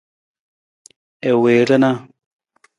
I 1.29 1.31
wii 1.41 1.61
rana. 1.67 1.91